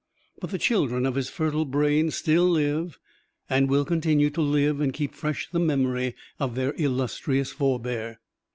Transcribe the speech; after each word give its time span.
But 0.39 0.49
the 0.49 0.57
children 0.57 1.05
of 1.05 1.13
his 1.13 1.29
fertile 1.29 1.63
brain 1.63 2.09
still 2.09 2.49
live 2.49 2.97
and 3.47 3.69
will 3.69 3.85
continue 3.85 4.31
to 4.31 4.41
live 4.41 4.81
and 4.81 4.91
keep 4.91 5.13
fresh 5.13 5.47
the 5.51 5.59
memory 5.59 6.15
of 6.39 6.55
their 6.55 6.73
illustrious 6.75 7.51
forebear. 7.51 8.19